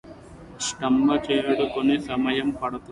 [0.59, 2.79] స్తంభం చెక్కడానికి సమయం పడుతుంది